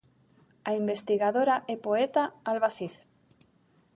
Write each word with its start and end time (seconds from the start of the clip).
A 0.69 0.71
investigadora 0.81 1.55
e 1.73 1.75
poeta 1.85 2.23
Alba 2.51 2.69
Cid. 2.77 2.95